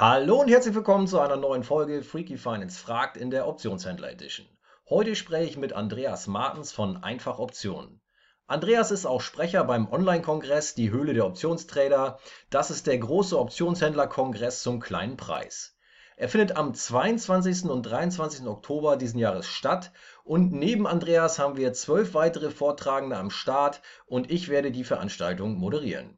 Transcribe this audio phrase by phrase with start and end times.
[0.00, 4.46] Hallo und herzlich willkommen zu einer neuen Folge Freaky Finance fragt in der Optionshändler Edition.
[4.88, 8.00] Heute spreche ich mit Andreas Martens von Einfach Optionen.
[8.46, 12.20] Andreas ist auch Sprecher beim Online-Kongress Die Höhle der Optionstrader.
[12.48, 15.76] Das ist der große Optionshändler-Kongress zum kleinen Preis.
[16.16, 17.64] Er findet am 22.
[17.64, 18.46] und 23.
[18.46, 19.90] Oktober diesen Jahres statt
[20.22, 25.54] und neben Andreas haben wir zwölf weitere Vortragende am Start und ich werde die Veranstaltung
[25.54, 26.17] moderieren.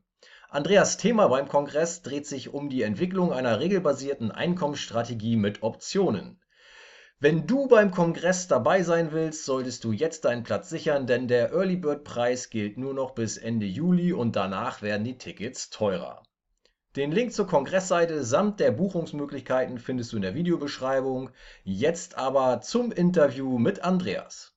[0.53, 6.41] Andreas Thema beim Kongress dreht sich um die Entwicklung einer regelbasierten Einkommensstrategie mit Optionen.
[7.21, 11.53] Wenn du beim Kongress dabei sein willst, solltest du jetzt deinen Platz sichern, denn der
[11.53, 16.25] Early Bird Preis gilt nur noch bis Ende Juli und danach werden die Tickets teurer.
[16.97, 21.31] Den Link zur Kongressseite samt der Buchungsmöglichkeiten findest du in der Videobeschreibung.
[21.63, 24.50] Jetzt aber zum Interview mit Andreas.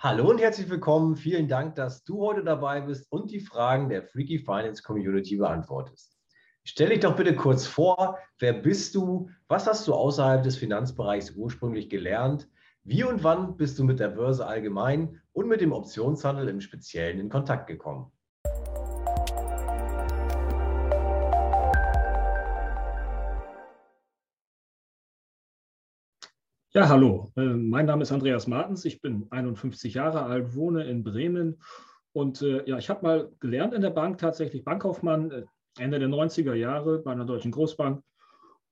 [0.00, 1.16] Hallo und herzlich willkommen.
[1.16, 6.16] Vielen Dank, dass du heute dabei bist und die Fragen der Freaky Finance Community beantwortest.
[6.62, 9.28] Stell dich doch bitte kurz vor, wer bist du?
[9.48, 12.48] Was hast du außerhalb des Finanzbereichs ursprünglich gelernt?
[12.84, 17.18] Wie und wann bist du mit der Börse allgemein und mit dem Optionshandel im Speziellen
[17.18, 18.12] in Kontakt gekommen?
[26.74, 27.32] Ja, hallo.
[27.34, 28.84] Äh, mein Name ist Andreas Martens.
[28.84, 31.62] Ich bin 51 Jahre alt, wohne in Bremen.
[32.12, 35.44] Und äh, ja, ich habe mal gelernt in der Bank tatsächlich Bankkaufmann äh,
[35.78, 38.02] Ende der 90er Jahre bei einer deutschen Großbank.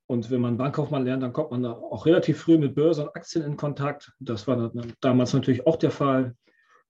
[0.09, 3.17] Und wenn man Bankkaufmann lernt, dann kommt man da auch relativ früh mit Börse und
[3.17, 4.13] Aktien in Kontakt.
[4.21, 6.37] Das war damals natürlich auch der Fall.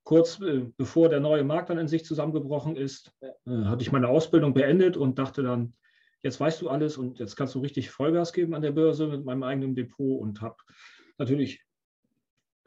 [0.02, 0.40] Kurz
[0.76, 3.12] bevor der neue Markt dann in sich zusammengebrochen ist,
[3.46, 5.72] hatte ich meine Ausbildung beendet und dachte dann,
[6.22, 9.24] jetzt weißt du alles und jetzt kannst du richtig Vollgas geben an der Börse mit
[9.24, 10.56] meinem eigenen Depot und habe
[11.18, 11.64] natürlich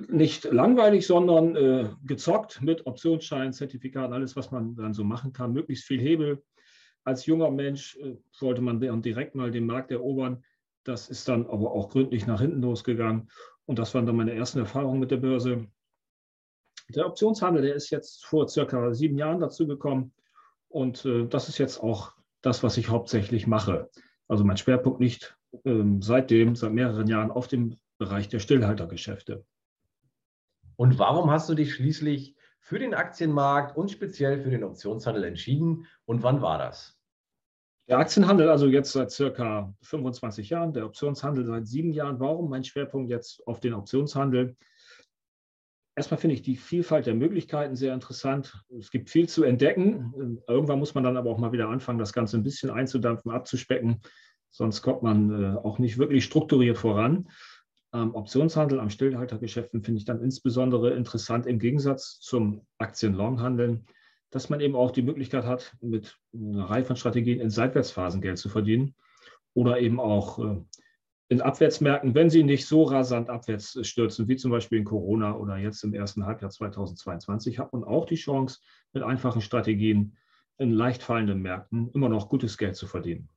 [0.08, 5.52] nicht langweilig, sondern äh, gezockt mit Optionsscheinen, Zertifikaten, alles, was man dann so machen kann,
[5.52, 6.42] möglichst viel Hebel.
[7.04, 10.44] Als junger Mensch äh, wollte man dann direkt mal den Markt erobern.
[10.84, 13.30] Das ist dann aber auch gründlich nach hinten losgegangen.
[13.66, 15.68] Und das waren dann meine ersten Erfahrungen mit der Börse.
[16.96, 20.14] Der Optionshandel, der ist jetzt vor circa sieben Jahren dazu gekommen.
[20.70, 23.90] Und äh, das ist jetzt auch das, was ich hauptsächlich mache.
[24.28, 29.46] Also mein Schwerpunkt liegt ähm, seitdem, seit mehreren Jahren auf dem Bereich der Stillhaltergeschäfte.
[30.76, 35.86] Und warum hast du dich schließlich für den Aktienmarkt und speziell für den Optionshandel entschieden
[36.06, 36.98] und wann war das?
[37.90, 42.20] Der Aktienhandel also jetzt seit circa 25 Jahren, der Optionshandel seit sieben Jahren.
[42.20, 44.56] Warum mein Schwerpunkt jetzt auf den Optionshandel?
[45.96, 48.64] Erstmal finde ich die Vielfalt der Möglichkeiten sehr interessant.
[48.70, 50.40] Es gibt viel zu entdecken.
[50.48, 54.02] Irgendwann muss man dann aber auch mal wieder anfangen, das Ganze ein bisschen einzudampfen, abzuspecken.
[54.50, 57.28] Sonst kommt man äh, auch nicht wirklich strukturiert voran.
[57.92, 63.86] Am Optionshandel, am Stillhaltergeschäften finde ich dann insbesondere interessant im Gegensatz zum Aktien-Long-Handeln,
[64.30, 68.38] dass man eben auch die Möglichkeit hat, mit einer Reihe von Strategien in Seitwärtsphasen Geld
[68.38, 68.94] zu verdienen
[69.56, 70.62] oder eben auch äh,
[71.30, 75.58] in Abwärtsmärkten, wenn sie nicht so rasant abwärts stürzen, wie zum Beispiel in Corona oder
[75.58, 78.60] jetzt im ersten Halbjahr 2022, hat man auch die Chance,
[78.94, 80.18] mit einfachen Strategien
[80.58, 83.30] in leicht fallenden Märkten immer noch gutes Geld zu verdienen.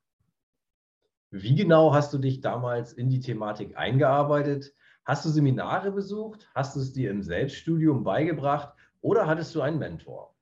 [1.34, 4.74] Wie genau hast du dich damals in die Thematik eingearbeitet?
[5.06, 6.46] Hast du Seminare besucht?
[6.54, 10.36] Hast du es dir im Selbststudium beigebracht oder hattest du einen Mentor?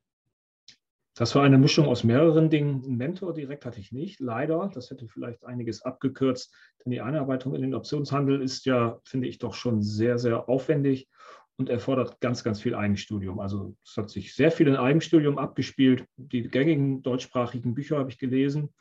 [1.15, 2.83] Das war eine Mischung aus mehreren Dingen.
[2.85, 4.69] Einen Mentor direkt hatte ich nicht, leider.
[4.75, 6.53] Das hätte vielleicht einiges abgekürzt,
[6.85, 11.09] denn die Einarbeitung in den Optionshandel ist ja, finde ich, doch schon sehr, sehr aufwendig
[11.57, 13.39] und erfordert ganz, ganz viel Eigenstudium.
[13.39, 16.05] Also es hat sich sehr viel in Eigenstudium abgespielt.
[16.17, 18.75] Die gängigen deutschsprachigen Bücher habe ich gelesen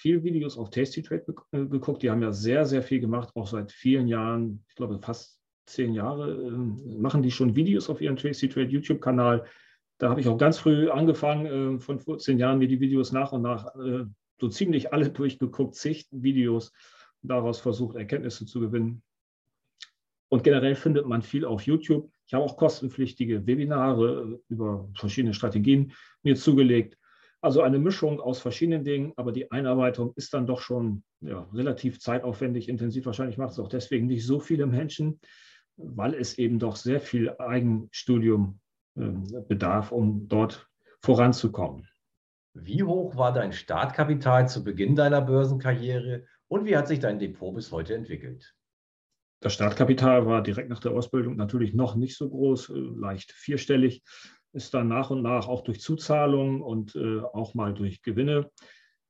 [0.00, 2.02] viel Videos auf Tasty Trade äh, geguckt.
[2.02, 4.64] Die haben ja sehr, sehr viel gemacht, auch seit vielen Jahren.
[4.68, 6.50] Ich glaube, fast zehn Jahre äh,
[6.98, 9.44] machen die schon Videos auf ihrem Tasty Trade YouTube-Kanal.
[9.98, 13.32] Da habe ich auch ganz früh angefangen, äh, von 14 Jahren mir die Videos nach
[13.32, 14.04] und nach äh,
[14.40, 16.72] so ziemlich alle durchgeguckt, zig Videos,
[17.22, 19.02] daraus versucht, Erkenntnisse zu gewinnen.
[20.30, 22.10] Und generell findet man viel auf YouTube.
[22.26, 26.96] Ich habe auch kostenpflichtige Webinare äh, über verschiedene Strategien mir zugelegt.
[27.42, 31.98] Also eine Mischung aus verschiedenen Dingen, aber die Einarbeitung ist dann doch schon ja, relativ
[31.98, 33.06] zeitaufwendig, intensiv.
[33.06, 35.20] Wahrscheinlich macht es auch deswegen nicht so viele Menschen,
[35.76, 38.60] weil es eben doch sehr viel Eigenstudium
[38.96, 39.10] äh,
[39.48, 40.68] bedarf, um dort
[41.00, 41.88] voranzukommen.
[42.52, 47.54] Wie hoch war dein Startkapital zu Beginn deiner Börsenkarriere und wie hat sich dein Depot
[47.54, 48.54] bis heute entwickelt?
[49.42, 54.02] Das Startkapital war direkt nach der Ausbildung natürlich noch nicht so groß, äh, leicht vierstellig
[54.52, 58.50] ist dann nach und nach auch durch Zuzahlungen und äh, auch mal durch Gewinne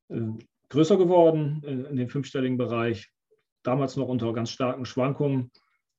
[0.08, 0.20] äh,
[0.68, 3.10] größer geworden äh, in dem fünfstelligen Bereich.
[3.62, 5.50] Damals noch unter ganz starken Schwankungen,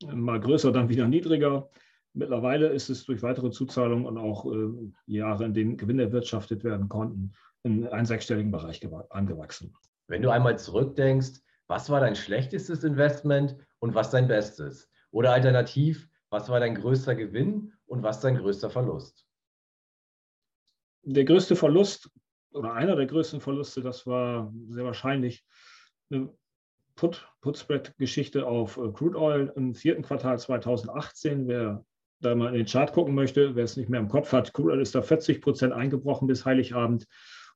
[0.03, 1.69] äh, mal größer, dann wieder niedriger.
[2.13, 4.69] Mittlerweile ist es durch weitere Zuzahlungen und auch äh,
[5.05, 7.33] Jahre, in denen Gewinne erwirtschaftet werden konnten,
[7.63, 9.73] in einen sechsstelligen Bereich angewachsen.
[10.07, 11.41] Wenn du einmal zurückdenkst,
[11.71, 14.91] Was war dein schlechtestes Investment und was dein bestes?
[15.11, 19.25] Oder alternativ, was war dein größter Gewinn und was dein größter Verlust?
[21.03, 22.09] Der größte Verlust
[22.53, 25.44] oder einer der größten Verluste, das war sehr wahrscheinlich
[26.09, 26.30] eine
[26.95, 31.48] Put-Spread-Geschichte auf äh, Crude Oil im vierten Quartal 2018.
[31.48, 31.83] Wer
[32.19, 34.74] da mal in den Chart gucken möchte, wer es nicht mehr im Kopf hat, Crude
[34.74, 37.07] Oil ist da 40 Prozent eingebrochen bis Heiligabend.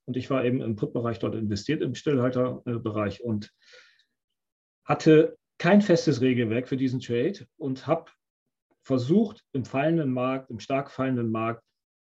[0.05, 3.51] Und ich war eben im Put-Bereich dort investiert, im Stillhalterbereich und
[4.83, 8.11] hatte kein festes Regelwerk für diesen Trade und habe
[8.83, 11.63] versucht, im fallenden Markt, im stark fallenden Markt,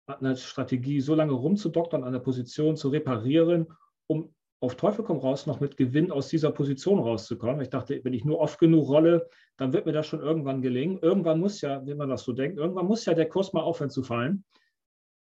[0.07, 3.68] eine Strategie so lange rumzudoktern, an der Position zu reparieren,
[4.07, 7.62] um auf Teufel komm raus noch mit Gewinn aus dieser Position rauszukommen.
[7.62, 11.00] Ich dachte, wenn ich nur oft genug rolle, dann wird mir das schon irgendwann gelingen.
[11.02, 13.90] Irgendwann muss ja, wenn man das so denkt, irgendwann muss ja der Kurs mal aufhören
[13.90, 14.44] zu fallen.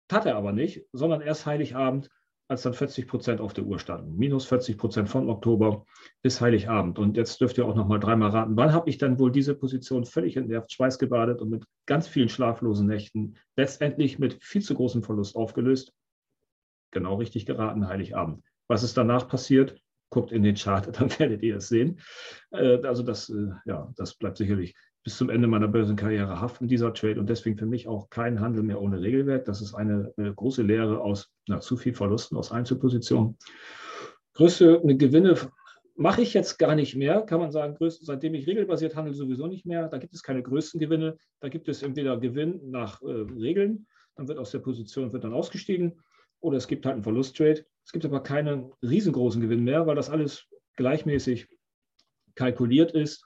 [0.08, 2.10] Tat er aber nicht, sondern erst Heiligabend
[2.48, 4.16] als dann 40 Prozent auf der Uhr standen.
[4.18, 5.86] Minus 40 Prozent von Oktober
[6.22, 7.00] bis Heiligabend.
[7.00, 9.56] Und jetzt dürft ihr auch noch mal dreimal raten, wann habe ich dann wohl diese
[9.56, 15.04] Position völlig entnervt, schweißgebadet und mit ganz vielen schlaflosen Nächten letztendlich mit viel zu großem
[15.04, 15.94] Verlust aufgelöst?
[16.92, 18.44] Genau richtig geraten, Heiligabend.
[18.68, 19.82] Was ist danach passiert?
[20.10, 22.00] Guckt in den Chart, dann werdet ihr es sehen.
[22.52, 24.76] Äh, also das, äh, ja, das bleibt sicherlich
[25.06, 27.20] bis zum Ende meiner Börsenkarriere haften, dieser Trade.
[27.20, 29.46] Und deswegen für mich auch kein Handel mehr ohne Regelwerk.
[29.46, 33.38] Das ist eine, eine große Lehre aus na, zu viel Verlusten aus Einzelpositionen.
[34.34, 35.38] Größte Gewinne
[35.96, 39.46] mache ich jetzt gar nicht mehr, kann man sagen, größte, seitdem ich regelbasiert handle, sowieso
[39.46, 39.88] nicht mehr.
[39.90, 41.18] Da gibt es keine größten Gewinne.
[41.40, 43.86] Da gibt es entweder Gewinn nach äh, Regeln,
[44.16, 46.02] dann wird aus der Position wird dann ausgestiegen,
[46.40, 47.64] oder es gibt halt einen Verlusttrade.
[47.86, 50.48] Es gibt aber keinen riesengroßen Gewinn mehr, weil das alles
[50.78, 51.48] gleichmäßig
[52.34, 53.24] kalkuliert ist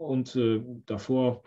[0.00, 1.42] und äh, davor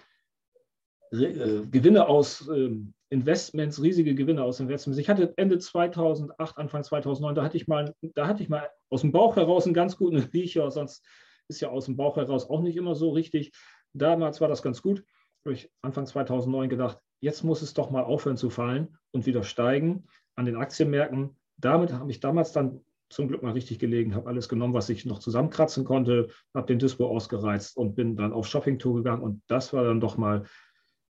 [1.12, 2.70] äh, Gewinne aus äh,
[3.10, 5.00] Investments, riesige Gewinne aus Investments.
[5.00, 9.02] Ich hatte Ende 2008, Anfang 2009, da hatte ich mal, da hatte ich mal aus
[9.02, 11.04] dem Bauch heraus einen ganz guten Riecher, sonst
[11.48, 13.52] ist ja aus dem Bauch heraus auch nicht immer so richtig.
[13.94, 15.04] Damals war das ganz gut.
[15.46, 19.44] Habe ich Anfang 2009 gedacht, jetzt muss es doch mal aufhören zu fallen und wieder
[19.44, 21.36] steigen an den Aktienmärkten.
[21.58, 22.82] Damit habe ich damals dann
[23.14, 26.80] zum Glück mal richtig gelegen, habe alles genommen, was ich noch zusammenkratzen konnte, habe den
[26.80, 29.22] Dispo ausgereizt und bin dann auf Shoppingtour gegangen.
[29.22, 30.44] Und das war dann doch mal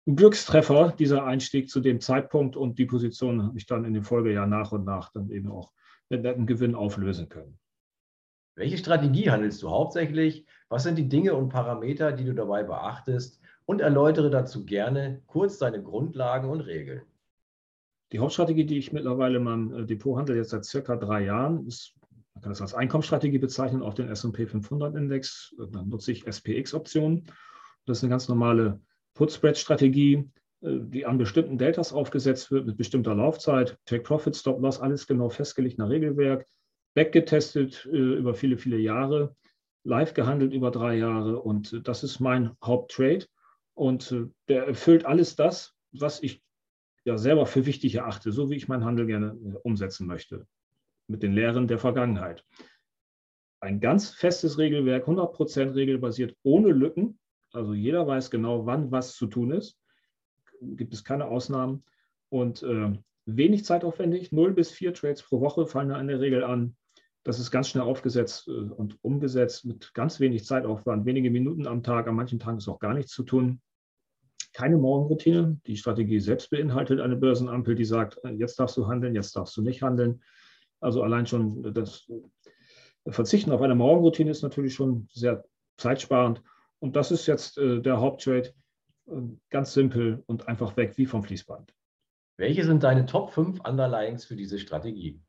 [0.08, 2.56] ein Glückstreffer, dieser Einstieg zu dem Zeitpunkt.
[2.56, 5.72] Und die Position habe ich dann in den Folgejahren nach und nach dann eben auch
[6.10, 7.60] mit netten Gewinn auflösen können.
[8.56, 10.46] Welche Strategie handelst du hauptsächlich?
[10.68, 13.40] Was sind die Dinge und Parameter, die du dabei beachtest?
[13.66, 17.04] Und erläutere dazu gerne kurz deine Grundlagen und Regeln.
[18.12, 21.68] Die Hauptstrategie, die ich mittlerweile in meinem äh, Depot handle, jetzt seit circa drei Jahren,
[21.68, 21.94] ist,
[22.34, 25.56] man kann das als Einkommensstrategie bezeichnen, auf den S&P 500 Index.
[25.72, 27.26] Dann nutze ich SPX-Optionen.
[27.86, 28.82] Das ist eine ganz normale
[29.14, 30.30] Put-Spread-Strategie,
[30.62, 33.78] äh, die an bestimmten Deltas aufgesetzt wird mit bestimmter Laufzeit.
[33.86, 36.48] Take-Profit, Stop-Loss, alles genau festgelegt nach Regelwerk.
[36.96, 39.36] Backgetestet äh, über viele, viele Jahre.
[39.84, 41.40] Live gehandelt über drei Jahre.
[41.40, 43.26] Und das ist mein Haupttrade.
[43.76, 44.14] Und
[44.50, 46.42] der erfüllt alles das, was ich
[47.10, 50.48] ja selber für wichtig erachte, so wie ich meinen Handel gerne äh, umsetzen möchte,
[51.08, 52.46] mit den Lehren der Vergangenheit.
[53.60, 57.20] Ein ganz festes Regelwerk, 100% regelbasiert, ohne Lücken.
[57.52, 59.78] Also jeder weiß genau, wann was zu tun ist.
[60.62, 61.84] Gibt es keine Ausnahmen.
[62.30, 62.94] Und äh,
[63.26, 66.78] wenig zeitaufwendig, 0 bis 4 Trades pro Woche fallen da in der Regel an.
[67.24, 71.84] Das ist ganz schnell aufgesetzt äh, und umgesetzt mit ganz wenig Zeitaufwand, wenige Minuten am
[71.84, 72.08] Tag.
[72.08, 73.62] An manchen Tagen ist auch gar nichts zu tun
[74.54, 75.60] keine Morgenroutine.
[75.68, 79.56] Die Strategie selbst beinhaltet eine Börsenampel, die sagt, äh, jetzt darfst du handeln, jetzt darfst
[79.58, 80.22] du nicht handeln.
[80.80, 82.10] Also allein schon das
[83.08, 85.44] Verzichten auf eine Morgenroutine ist natürlich schon sehr
[85.78, 86.42] zeitsparend.
[86.80, 88.54] Und das ist jetzt äh, der Haupttrade.
[89.10, 91.74] Äh, ganz simpel und einfach weg wie vom Fließband.
[92.38, 95.22] Welche sind deine Top 5 Underlyings für diese Strategie?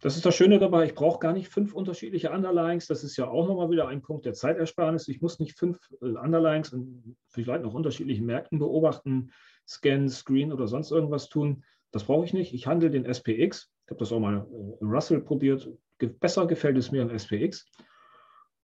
[0.00, 2.86] Das ist das Schöne dabei, ich brauche gar nicht fünf unterschiedliche Underlines.
[2.86, 5.08] Das ist ja auch nochmal wieder ein Punkt der Zeitersparnis.
[5.08, 9.32] Ich muss nicht fünf äh, Underlines in vielleicht noch unterschiedlichen Märkten beobachten,
[9.66, 11.64] Scan, Screen oder sonst irgendwas tun.
[11.90, 12.54] Das brauche ich nicht.
[12.54, 13.72] Ich handle den SPX.
[13.86, 14.46] Ich habe das auch mal
[14.80, 15.68] in Russell probiert.
[15.98, 17.66] Besser gefällt es mir im SPX.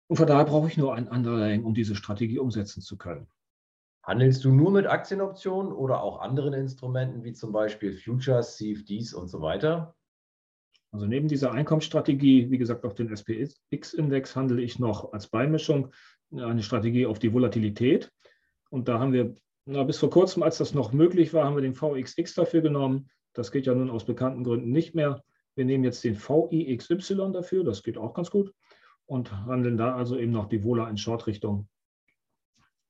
[0.07, 3.29] Und von daher brauche ich nur ein Underlying, um diese Strategie umsetzen zu können.
[4.03, 9.29] Handelst du nur mit Aktienoptionen oder auch anderen Instrumenten wie zum Beispiel Futures, CFDs und
[9.29, 9.95] so weiter?
[10.93, 15.93] Also neben dieser Einkommensstrategie, wie gesagt, auf den SPX-Index handle ich noch als Beimischung
[16.33, 18.11] eine Strategie auf die Volatilität.
[18.71, 19.35] Und da haben wir,
[19.67, 23.09] na, bis vor kurzem, als das noch möglich war, haben wir den VXX dafür genommen.
[23.35, 25.23] Das geht ja nun aus bekannten Gründen nicht mehr.
[25.55, 28.53] Wir nehmen jetzt den VIXY dafür, das geht auch ganz gut.
[29.07, 31.69] Und handeln da also eben noch die Vola in Short-Richtung.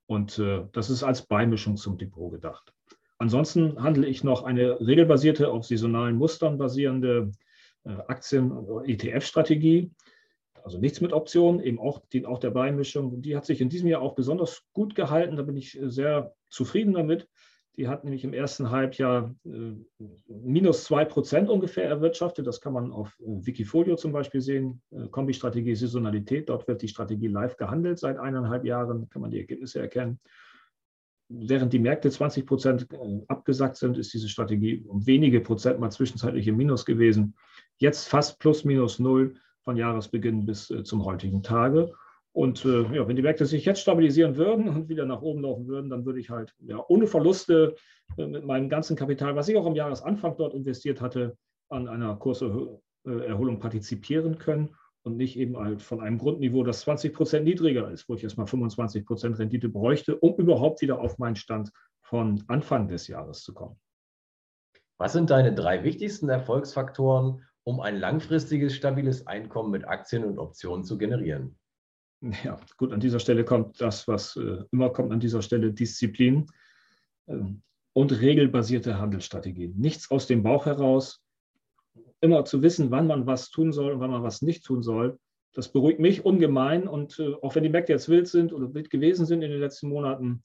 [0.06, 2.74] Und äh, das ist als Beimischung zum Depot gedacht.
[3.18, 7.32] Ansonsten handle ich noch eine regelbasierte, auf saisonalen Mustern basierende
[7.84, 8.52] äh, Aktien-
[8.84, 9.92] ETF-Strategie.
[10.62, 13.22] also nichts mit Optionen, eben auch, die, auch der Beimischung.
[13.22, 15.36] Die hat sich in diesem Jahr auch besonders gut gehalten.
[15.36, 17.28] Da bin ich sehr zufrieden damit.
[17.76, 19.72] Die hat nämlich im ersten Halbjahr äh,
[20.26, 22.46] minus 2 Prozent ungefähr erwirtschaftet.
[22.46, 24.82] Das kann man auf äh, Wikifolio zum Beispiel sehen.
[24.90, 26.50] Äh, Kombi-Strategie Saisonalität.
[26.50, 29.08] Dort wird die Strategie live gehandelt seit eineinhalb Jahren.
[29.08, 30.20] Kann man die Ergebnisse erkennen.
[31.32, 32.88] Während die Märkte 20 Prozent
[33.28, 37.36] abgesackt sind, ist diese Strategie um wenige Prozent mal zwischenzeitlich im Minus gewesen.
[37.76, 41.92] Jetzt fast plus minus null von Jahresbeginn bis zum heutigen Tage.
[42.32, 45.68] Und äh, ja, wenn die Märkte sich jetzt stabilisieren würden und wieder nach oben laufen
[45.68, 47.76] würden, dann würde ich halt ja, ohne Verluste
[48.16, 51.36] äh, mit meinem ganzen Kapital, was ich auch am Jahresanfang dort investiert hatte,
[51.68, 57.44] an einer Kurserholung partizipieren können und nicht eben halt von einem Grundniveau, das 20 Prozent
[57.44, 61.70] niedriger ist, wo ich erstmal 25 Prozent Rendite bräuchte, um überhaupt wieder auf meinen Stand
[62.02, 63.76] von Anfang des Jahres zu kommen.
[64.98, 70.84] Was sind deine drei wichtigsten Erfolgsfaktoren, um ein langfristiges, stabiles Einkommen mit Aktien und Optionen
[70.84, 71.56] zu generieren?
[72.44, 76.46] Ja, gut, an dieser Stelle kommt das, was äh, immer kommt an dieser Stelle, Disziplin
[77.26, 77.38] äh,
[77.94, 79.74] und regelbasierte Handelsstrategien.
[79.78, 81.22] Nichts aus dem Bauch heraus,
[82.20, 85.18] immer zu wissen, wann man was tun soll und wann man was nicht tun soll.
[85.52, 88.90] Das beruhigt mich ungemein und äh, auch wenn die Märkte jetzt wild sind oder wild
[88.90, 90.44] gewesen sind in den letzten Monaten,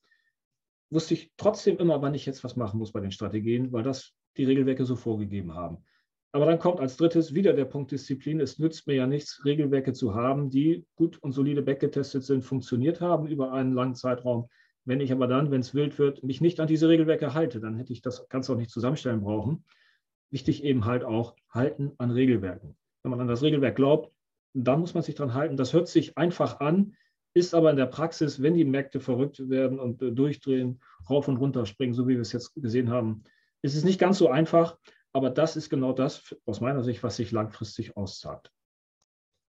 [0.90, 4.14] wusste ich trotzdem immer, wann ich jetzt was machen muss bei den Strategien, weil das
[4.38, 5.84] die Regelwerke so vorgegeben haben.
[6.32, 8.42] Aber dann kommt als drittes wieder der Punkt Disziplin.
[8.42, 13.00] Es nützt mir ja nichts, Regelwerke zu haben, die gut und solide weggetestet sind, funktioniert
[13.00, 14.50] haben über einen langen Zeitraum.
[14.84, 17.78] Wenn ich aber dann, wenn es wild wird, mich nicht an diese Regelwerke halte, dann
[17.78, 19.64] hätte ich das Ganze auch nicht zusammenstellen brauchen.
[20.32, 22.76] Wichtig eben halt auch halten an Regelwerken.
[23.04, 24.12] Wenn man an das Regelwerk glaubt,
[24.54, 25.58] dann muss man sich dran halten.
[25.58, 26.96] Das hört sich einfach an,
[27.34, 30.80] ist aber in der Praxis, wenn die Märkte verrückt werden und äh, durchdrehen,
[31.10, 33.24] rauf und runter springen, so wie wir es jetzt gesehen haben,
[33.62, 34.78] ist es nicht ganz so einfach.
[35.12, 38.52] Aber das ist genau das aus meiner Sicht, was sich langfristig auszahlt.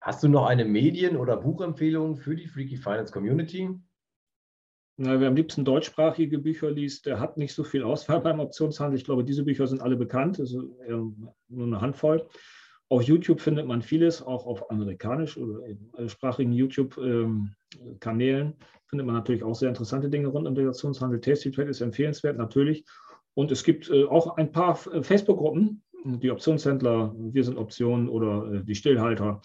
[0.02, 3.68] Hast du noch eine Medien- oder Buchempfehlung für die Freaky Finance Community?
[5.02, 8.98] Na, wer am liebsten deutschsprachige Bücher liest, der hat nicht so viel Auswahl beim Optionshandel.
[8.98, 10.76] Ich glaube, diese Bücher sind alle bekannt, also
[11.48, 12.26] nur eine Handvoll.
[12.90, 15.62] Auf YouTube findet man vieles, auch auf amerikanisch oder
[16.06, 18.56] sprachigen YouTube-Kanälen
[18.88, 21.18] findet man natürlich auch sehr interessante Dinge rund um den Optionshandel.
[21.18, 22.84] Tasty Trade ist empfehlenswert, natürlich.
[23.32, 28.52] Und es gibt äh, auch ein paar äh, Facebook-Gruppen, die Optionshändler, wir sind Optionen oder
[28.52, 29.40] äh, die Stillhalter.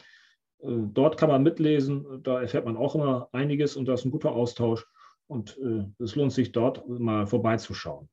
[0.62, 4.32] Dort kann man mitlesen, da erfährt man auch immer einiges und da ist ein guter
[4.32, 4.86] Austausch.
[5.28, 5.58] Und
[6.00, 8.10] es lohnt sich dort mal vorbeizuschauen.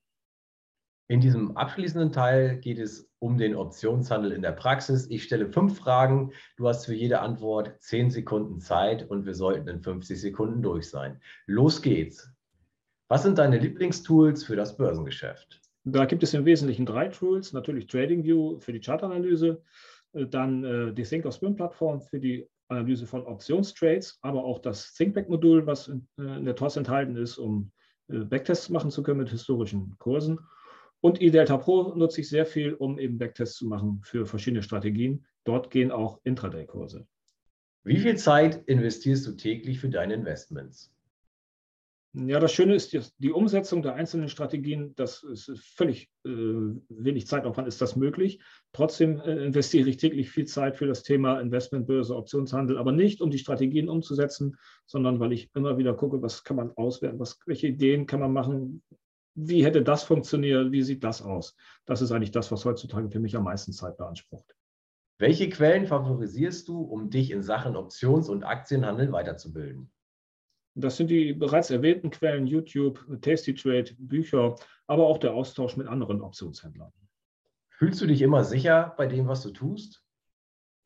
[1.08, 5.10] In diesem abschließenden Teil geht es um den Optionshandel in der Praxis.
[5.10, 6.32] Ich stelle fünf Fragen.
[6.56, 10.88] Du hast für jede Antwort zehn Sekunden Zeit und wir sollten in 50 Sekunden durch
[10.88, 11.20] sein.
[11.46, 12.32] Los geht's.
[13.08, 15.60] Was sind deine Lieblingstools für das Börsengeschäft?
[15.84, 17.52] Da gibt es im Wesentlichen drei Tools.
[17.52, 19.62] Natürlich TradingView für die Chartanalyse,
[20.14, 24.58] äh, dann äh, die Think of Swim Plattform für die Analyse von Optionstrades, aber auch
[24.58, 27.70] das ThinkBack-Modul, was in, äh, in der TOS enthalten ist, um
[28.08, 30.38] Backtests machen zu können mit historischen Kursen.
[31.00, 35.24] Und eDelta Pro nutze ich sehr viel, um eben Backtests zu machen für verschiedene Strategien.
[35.44, 37.06] Dort gehen auch Intraday-Kurse.
[37.84, 40.94] Wie viel Zeit investierst du täglich für deine Investments?
[42.14, 47.66] Ja, das Schöne ist, die Umsetzung der einzelnen Strategien, das ist völlig äh, wenig Zeitaufwand,
[47.66, 48.42] ist das möglich.
[48.72, 53.30] Trotzdem äh, investiere ich täglich viel Zeit für das Thema Investmentbörse, Optionshandel, aber nicht, um
[53.30, 57.68] die Strategien umzusetzen, sondern weil ich immer wieder gucke, was kann man auswerten, was, welche
[57.68, 58.82] Ideen kann man machen,
[59.34, 61.56] wie hätte das funktioniert, wie sieht das aus.
[61.86, 64.54] Das ist eigentlich das, was heutzutage für mich am meisten Zeit beansprucht.
[65.18, 69.91] Welche Quellen favorisierst du, um dich in Sachen Options- und Aktienhandel weiterzubilden?
[70.74, 75.86] Das sind die bereits erwähnten Quellen, YouTube, Tasty Trade, Bücher, aber auch der Austausch mit
[75.86, 76.92] anderen Optionshändlern.
[77.70, 80.02] Fühlst du dich immer sicher bei dem, was du tust?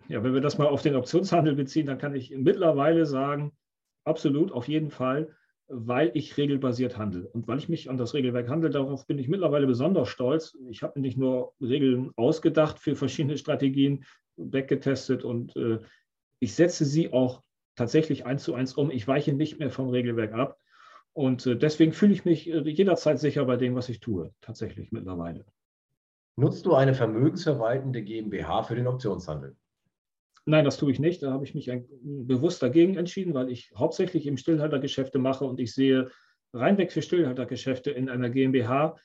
[0.09, 3.53] Ja, wenn wir das mal auf den Optionshandel beziehen, dann kann ich mittlerweile sagen,
[4.05, 5.35] absolut, auf jeden Fall,
[5.69, 7.29] weil ich regelbasiert handle.
[7.29, 10.57] Und weil ich mich an das Regelwerk handle, darauf bin ich mittlerweile besonders stolz.
[10.71, 14.05] Ich habe nicht nur Regeln ausgedacht für verschiedene Strategien,
[14.37, 15.79] weggetestet und äh,
[16.41, 17.43] ich setze sie auch
[17.77, 18.91] tatsächlich eins zu eins um.
[18.91, 20.59] Ich weiche nicht mehr vom Regelwerk ab.
[21.13, 24.93] Und äh, deswegen fühle ich mich äh, jederzeit sicher bei dem, was ich tue, tatsächlich
[24.93, 25.47] mittlerweile.
[26.37, 29.57] Nutzt du eine vermögensverwaltende GmbH für den Optionshandel?
[30.45, 31.23] Nein, das tue ich nicht.
[31.23, 31.71] Da habe ich mich
[32.03, 36.11] bewusst dagegen entschieden, weil ich hauptsächlich im Stillhaltergeschäfte mache und ich sehe
[36.53, 38.97] reinweg für Stillhaltergeschäfte in einer GmbH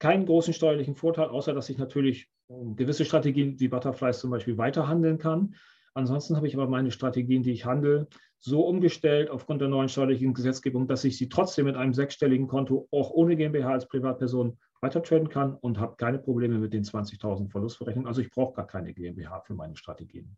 [0.00, 4.58] keinen großen steuerlichen Vorteil, außer dass ich natürlich ähm, gewisse Strategien wie Butterflies zum Beispiel
[4.58, 5.54] weiterhandeln kann.
[5.94, 8.08] Ansonsten habe ich aber meine Strategien, die ich handle,
[8.40, 12.88] so umgestellt aufgrund der neuen steuerlichen Gesetzgebung, dass ich sie trotzdem mit einem sechsstelligen Konto
[12.90, 18.08] auch ohne GmbH als Privatperson weitertraden kann und habe keine Probleme mit den 20.000 Verlustverrechnungen.
[18.08, 20.36] Also ich brauche gar keine GmbH für meine Strategien.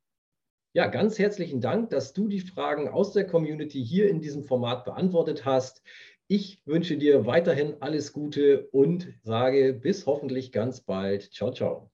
[0.75, 4.85] Ja, ganz herzlichen Dank, dass du die Fragen aus der Community hier in diesem Format
[4.85, 5.83] beantwortet hast.
[6.27, 11.33] Ich wünsche dir weiterhin alles Gute und sage bis hoffentlich ganz bald.
[11.33, 11.94] Ciao, ciao.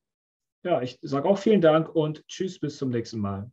[0.64, 3.50] Ja, ich sage auch vielen Dank und tschüss bis zum nächsten Mal.